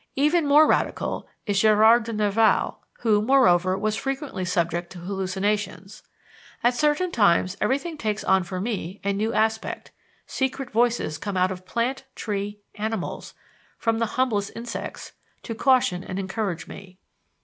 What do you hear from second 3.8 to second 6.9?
frequently subject to hallucinations): "At